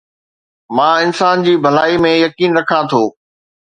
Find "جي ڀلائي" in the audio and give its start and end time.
1.49-2.03